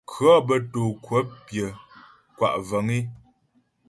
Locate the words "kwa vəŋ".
2.37-2.87